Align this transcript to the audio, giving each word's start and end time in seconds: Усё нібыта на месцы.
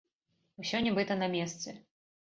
Усё 0.63 0.81
нібыта 0.87 1.21
на 1.23 1.31
месцы. 1.39 1.81